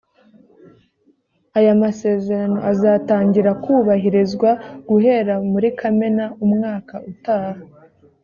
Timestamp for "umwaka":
6.45-6.95